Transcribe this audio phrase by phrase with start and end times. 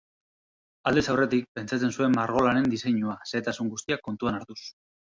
[0.91, 4.61] Aldez aurretik pentsatzen zuen margolanen diseinua, xehetasun guztiak kontuan hartuz.